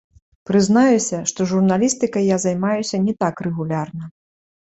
[0.49, 4.05] Прызнаюся, што журналістыкай я займаюся не так рэгулярна.